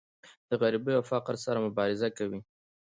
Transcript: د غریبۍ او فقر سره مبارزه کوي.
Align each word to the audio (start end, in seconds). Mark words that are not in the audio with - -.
د 0.49 0.51
غریبۍ 0.61 0.93
او 0.97 1.03
فقر 1.11 1.35
سره 1.45 1.63
مبارزه 1.65 2.07
کوي. 2.17 2.39